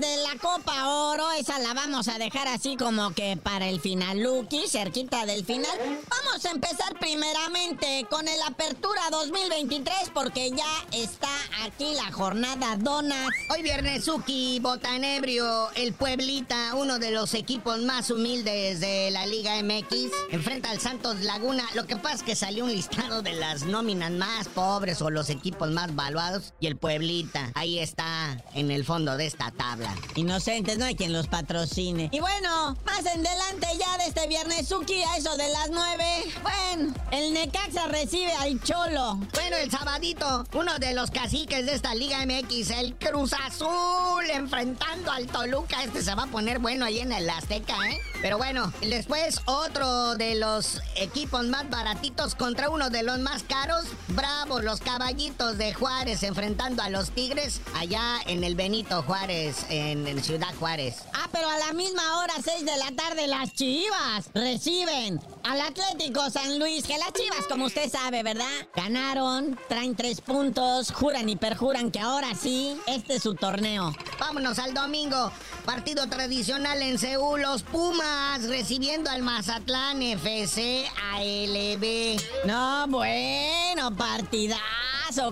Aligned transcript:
de 0.00 0.16
la 0.18 0.38
Copa 0.40 0.88
Oro, 0.88 1.30
esa 1.32 1.58
la 1.58 1.74
vamos 1.74 2.08
a 2.08 2.18
dejar 2.18 2.46
así 2.46 2.76
como 2.76 3.12
que 3.14 3.36
para 3.36 3.68
el 3.68 3.80
final, 3.80 4.20
Lucky, 4.20 4.68
cerquita 4.68 5.26
del 5.26 5.44
final. 5.44 5.72
Vamos 6.08 6.44
a 6.44 6.50
empezar 6.50 6.98
primeramente 7.00 8.06
con 8.08 8.28
el 8.28 8.40
Apertura 8.46 9.02
2023 9.10 10.10
porque 10.14 10.50
ya 10.50 10.66
está 10.92 11.30
aquí 11.64 11.94
la 11.94 12.12
jornada 12.12 12.76
Donas. 12.76 13.28
Hoy 13.50 13.62
viernes 13.62 14.04
Suki, 14.04 14.60
Botanebrio, 14.60 15.70
el 15.74 15.92
Pueblita, 15.94 16.74
uno 16.74 16.98
de 16.98 17.10
los 17.10 17.34
equipos 17.34 17.80
más 17.80 18.10
humildes 18.10 18.80
de 18.80 19.10
la 19.10 19.26
Liga 19.26 19.60
MX, 19.62 20.12
enfrenta 20.30 20.70
al 20.70 20.80
Santos 20.80 21.20
Laguna. 21.22 21.64
Lo 21.74 21.86
que 21.86 21.96
pasa 21.96 22.16
es 22.16 22.22
que 22.22 22.36
salió 22.36 22.64
un 22.64 22.72
listado 22.72 23.22
de 23.22 23.32
las 23.32 23.64
nóminas 23.64 24.12
más 24.12 24.48
pobres 24.48 25.02
o 25.02 25.10
los 25.10 25.28
equipos 25.28 25.70
más 25.70 25.94
valuados 25.96 26.52
y 26.60 26.68
el 26.68 26.76
Pueblita, 26.76 27.50
ahí 27.54 27.80
está 27.80 28.44
en 28.54 28.70
el 28.70 28.84
fondo 28.84 29.16
de 29.16 29.26
esta 29.26 29.50
tabla. 29.50 29.87
Inocentes, 30.14 30.78
no 30.78 30.84
hay 30.84 30.94
quien 30.94 31.12
los 31.12 31.28
patrocine. 31.28 32.08
Y 32.12 32.20
bueno, 32.20 32.76
más 32.84 33.06
en 33.06 33.26
adelante 33.26 33.66
ya 33.78 33.98
de 33.98 34.06
este 34.06 34.26
viernes 34.26 34.68
Suki 34.68 35.02
a 35.02 35.16
eso 35.16 35.36
de 35.36 35.48
las 35.48 35.70
9. 35.70 36.04
Bueno, 36.42 36.67
el 37.10 37.32
Necaxa 37.32 37.86
recibe 37.88 38.32
al 38.34 38.60
Cholo. 38.62 39.18
Bueno, 39.34 39.56
el 39.56 39.70
sabadito, 39.70 40.46
uno 40.54 40.78
de 40.78 40.94
los 40.94 41.10
caciques 41.10 41.66
de 41.66 41.74
esta 41.74 41.94
Liga 41.94 42.18
MX, 42.24 42.70
el 42.70 42.94
Cruz 42.94 43.32
Azul, 43.32 44.24
enfrentando 44.32 45.10
al 45.10 45.26
Toluca. 45.26 45.82
Este 45.84 46.02
se 46.02 46.14
va 46.14 46.24
a 46.24 46.26
poner 46.26 46.58
bueno 46.58 46.84
ahí 46.84 47.00
en 47.00 47.12
el 47.12 47.28
Azteca, 47.28 47.76
¿eh? 47.90 47.98
Pero 48.20 48.38
bueno, 48.38 48.72
después 48.80 49.40
otro 49.46 50.16
de 50.16 50.34
los 50.34 50.80
equipos 50.96 51.46
más 51.46 51.68
baratitos 51.70 52.34
contra 52.34 52.68
uno 52.70 52.90
de 52.90 53.02
los 53.02 53.18
más 53.20 53.42
caros. 53.42 53.84
Bravo, 54.08 54.60
los 54.60 54.80
caballitos 54.80 55.58
de 55.58 55.72
Juárez 55.72 56.22
enfrentando 56.22 56.82
a 56.82 56.90
los 56.90 57.10
Tigres 57.10 57.60
allá 57.74 58.20
en 58.26 58.44
el 58.44 58.54
Benito 58.54 59.02
Juárez, 59.02 59.66
en, 59.70 60.06
en 60.06 60.22
Ciudad 60.22 60.54
Juárez. 60.58 60.96
Ah, 61.14 61.28
pero 61.32 61.48
a 61.48 61.58
la 61.58 61.72
misma 61.72 62.18
hora, 62.18 62.34
6 62.42 62.64
de 62.64 62.76
la 62.76 62.90
tarde, 62.92 63.26
las 63.26 63.52
Chivas 63.52 64.30
reciben 64.34 65.20
al 65.44 65.60
Atlético 65.60 66.28
San 66.30 66.58
Luis, 66.58 66.67
que 66.68 66.98
las 66.98 67.12
Chivas, 67.14 67.46
como 67.48 67.64
usted 67.64 67.90
sabe, 67.90 68.22
¿verdad? 68.22 68.44
Ganaron, 68.76 69.58
traen 69.68 69.96
tres 69.96 70.20
puntos, 70.20 70.92
juran 70.92 71.26
y 71.28 71.34
perjuran 71.34 71.90
que 71.90 71.98
ahora 71.98 72.34
sí, 72.34 72.78
este 72.86 73.16
es 73.16 73.22
su 73.22 73.34
torneo. 73.34 73.94
Vámonos 74.20 74.58
al 74.58 74.74
domingo. 74.74 75.32
Partido 75.64 76.06
tradicional 76.08 76.82
en 76.82 76.98
Seúl. 76.98 77.40
Los 77.40 77.62
Pumas 77.62 78.46
recibiendo 78.48 79.10
al 79.10 79.22
Mazatlán 79.22 80.02
FC 80.02 80.86
ALB. 81.14 82.20
No, 82.44 82.86
bueno, 82.88 83.90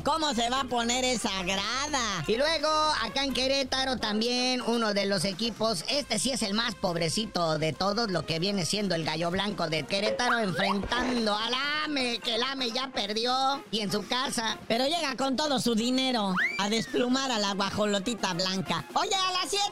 ¿Cómo 0.05 0.33
se 0.33 0.49
va 0.49 0.61
a 0.61 0.65
poner 0.65 1.05
esa 1.05 1.43
grada? 1.43 2.25
Y 2.27 2.37
luego, 2.37 2.67
acá 3.03 3.25
en 3.25 3.35
Querétaro 3.35 3.99
también, 3.99 4.63
uno 4.63 4.95
de 4.95 5.05
los 5.05 5.27
equipos, 5.27 5.85
este 5.89 6.19
sí 6.19 6.31
es 6.31 6.41
el 6.41 6.55
más 6.55 6.75
pobrecito 6.75 7.59
de 7.59 7.75
todos, 7.75 8.11
lo 8.11 8.25
que 8.25 8.39
viene 8.39 8.65
siendo 8.65 8.95
el 8.95 9.05
gallo 9.05 9.31
blanco 9.31 9.69
de 9.69 9.85
Querétaro, 9.85 10.39
enfrentando 10.39 11.37
al 11.37 11.53
AME, 11.85 12.21
que 12.21 12.37
el 12.37 12.43
AME 12.43 12.71
ya 12.71 12.89
perdió, 12.89 13.63
y 13.71 13.81
en 13.81 13.93
su 13.93 14.07
casa. 14.09 14.57
Pero 14.67 14.87
llega 14.87 15.15
con 15.15 15.37
todo 15.37 15.61
su 15.61 15.75
dinero 15.75 16.35
a 16.59 16.71
desplumar 16.71 17.31
a 17.31 17.39
la 17.39 17.53
guajolotita 17.53 18.33
blanca. 18.33 18.87
Oye, 18.95 19.15
a 19.15 19.33
las 19.33 19.51
7, 19.51 19.63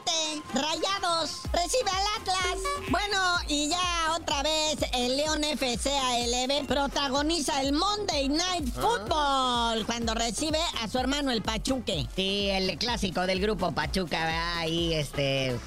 Rayados, 0.53 1.41
recibe 1.51 1.89
al 1.89 2.21
Atlas. 2.21 2.59
Bueno, 2.91 3.37
y 3.47 3.69
ya 3.69 4.13
otra 4.15 4.43
vez 4.43 4.77
León 5.35 5.43
FC 5.43 5.89
ALB 5.89 6.65
protagoniza 6.65 7.61
el 7.61 7.73
Monday 7.73 8.29
Night 8.29 8.73
Football 8.73 9.85
cuando 9.85 10.13
recibe 10.13 10.59
a 10.81 10.87
su 10.87 10.97
hermano 10.97 11.31
el 11.31 11.41
Pachuque. 11.41 12.07
Sí, 12.15 12.47
el 12.49 12.77
clásico 12.77 13.25
del 13.25 13.41
grupo 13.41 13.73
Pachuca, 13.73 14.25
¿verdad? 14.25 14.57
ahí 14.59 14.93
este... 14.93 15.57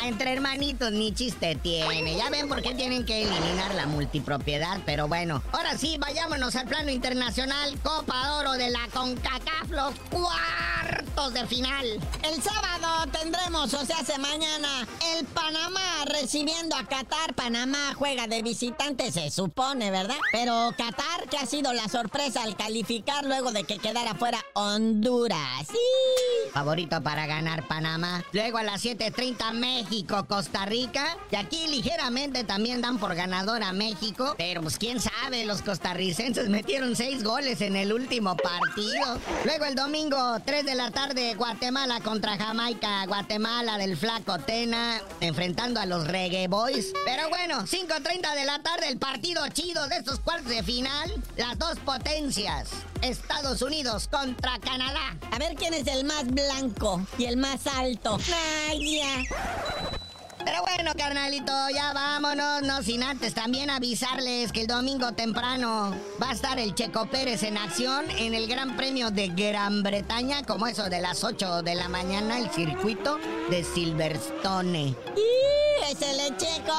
ah, 0.00 0.06
entre 0.06 0.32
hermanitos 0.32 0.92
ni 0.92 1.12
chiste 1.12 1.56
tiene. 1.56 2.16
Ya 2.16 2.30
ven 2.30 2.48
por 2.48 2.62
qué 2.62 2.74
tienen 2.74 3.04
que 3.04 3.22
eliminar 3.22 3.74
la 3.74 3.86
multipropiedad, 3.86 4.80
pero 4.86 5.08
bueno. 5.08 5.42
Ahora 5.52 5.76
sí, 5.76 5.96
vayámonos 5.98 6.54
al 6.54 6.68
plano 6.68 6.90
internacional. 6.90 7.76
Copa 7.82 8.26
de 8.26 8.30
Oro 8.32 8.52
de 8.52 8.70
la 8.70 8.86
CONCACAF, 8.92 9.70
los 9.70 9.94
cuartos 10.10 11.34
de 11.34 11.46
final. 11.46 11.86
El 12.22 12.42
sábado 12.42 13.10
tendremos, 13.10 13.74
o 13.74 13.84
sea, 13.84 13.98
hace 13.98 14.18
mañana, 14.18 14.86
el 15.16 15.26
Panamá 15.26 16.04
recibiendo 16.06 16.76
a 16.76 16.84
Qatar. 16.84 17.34
Panamá 17.34 17.94
juega 17.94 18.26
de 18.26 18.42
visitante, 18.42 19.10
se 19.16 19.30
supone, 19.30 19.90
¿verdad? 19.90 20.18
Pero 20.30 20.74
Qatar, 20.76 21.26
que 21.30 21.38
ha 21.38 21.46
sido 21.46 21.72
la 21.72 21.88
sorpresa 21.88 22.42
al 22.42 22.54
calificar 22.54 23.24
luego 23.24 23.50
de 23.50 23.64
que 23.64 23.78
quedara 23.78 24.14
fuera 24.14 24.44
Honduras. 24.52 25.66
Sí. 25.66 26.50
Favorito 26.52 27.02
para 27.02 27.26
ganar 27.26 27.66
Panamá. 27.66 28.22
Luego 28.32 28.58
a 28.58 28.62
las 28.62 28.84
7.30 28.84 29.54
México, 29.54 30.26
Costa 30.28 30.66
Rica. 30.66 31.16
Y 31.30 31.36
aquí 31.36 31.66
ligeramente 31.68 32.44
también 32.44 32.82
dan 32.82 32.98
por 32.98 33.14
ganador 33.14 33.62
a 33.62 33.72
México. 33.72 34.34
Pero 34.36 34.60
pues 34.60 34.76
quién 34.76 35.00
sabe, 35.00 35.46
los 35.46 35.62
costarricenses 35.62 36.50
metieron 36.50 36.94
seis 36.94 37.24
goles 37.24 37.62
en 37.62 37.74
el 37.76 37.94
último 37.94 38.36
partido. 38.36 39.18
Luego 39.46 39.64
el 39.64 39.76
domingo, 39.76 40.18
3 40.44 40.66
de 40.66 40.74
la 40.74 40.90
tarde, 40.90 41.34
Guatemala 41.36 42.00
contra 42.00 42.36
Jamaica. 42.36 43.06
Guatemala 43.06 43.78
del 43.78 43.96
Flaco 43.96 44.38
Tena 44.40 45.00
enfrentando 45.20 45.80
a 45.80 45.86
los 45.86 46.06
Reggae 46.06 46.48
Boys. 46.48 46.92
Pero 47.06 47.30
bueno, 47.30 47.62
5.30 47.62 48.34
de 48.34 48.44
la 48.44 48.62
tarde, 48.62 48.88
el 48.88 48.98
partido 49.12 49.46
chido 49.52 49.86
de 49.86 49.98
estos 49.98 50.18
cuartos 50.18 50.48
de 50.48 50.64
final. 50.64 51.12
Las 51.36 51.56
dos 51.58 51.78
potencias. 51.78 52.70
Estados 53.02 53.62
Unidos 53.62 54.08
contra 54.08 54.58
Canadá. 54.58 55.16
A 55.30 55.38
ver 55.38 55.54
quién 55.54 55.74
es 55.74 55.86
el 55.86 56.04
más 56.04 56.26
blanco 56.26 57.06
y 57.16 57.26
el 57.26 57.36
más 57.36 57.68
alto. 57.68 58.18
Ay, 58.68 58.98
ya. 58.98 59.22
Pero 60.44 60.60
bueno, 60.62 60.90
carnalito, 60.98 61.52
ya 61.72 61.92
vámonos, 61.92 62.62
no 62.62 62.82
sin 62.82 63.04
antes 63.04 63.32
también 63.32 63.70
avisarles 63.70 64.50
que 64.50 64.62
el 64.62 64.66
domingo 64.66 65.12
temprano 65.12 65.94
va 66.20 66.30
a 66.30 66.32
estar 66.32 66.58
el 66.58 66.74
Checo 66.74 67.06
Pérez 67.06 67.44
en 67.44 67.58
acción 67.58 68.10
en 68.10 68.34
el 68.34 68.48
Gran 68.48 68.76
Premio 68.76 69.10
de 69.10 69.28
Gran 69.28 69.84
Bretaña, 69.84 70.42
como 70.42 70.66
eso 70.66 70.90
de 70.90 71.00
las 71.00 71.22
8 71.22 71.62
de 71.62 71.74
la 71.76 71.88
mañana, 71.88 72.38
el 72.38 72.50
circuito 72.50 73.18
de 73.50 73.62
Silverstone. 73.62 74.96
¡Y 75.16 75.55
el 76.02 76.36
Checo! 76.36 76.74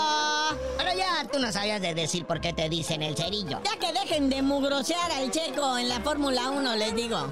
Pero 0.78 0.94
ya 0.96 1.28
tú 1.32 1.40
no 1.40 1.52
sabías 1.52 1.82
de 1.82 1.94
decir 1.94 2.26
por 2.26 2.40
qué 2.40 2.54
te 2.54 2.70
dicen 2.70 3.02
el 3.02 3.16
cerillo. 3.16 3.62
Ya 3.64 3.78
que 3.80 3.92
dejen 3.94 4.30
de 4.30 4.42
mugrosear 4.42 5.12
al 5.12 5.32
Checo 5.32 5.78
en 5.78 5.90
la 5.90 6.00
Fórmula 6.02 6.52
1, 6.52 6.76
les 6.76 6.96
digo. 6.96 7.32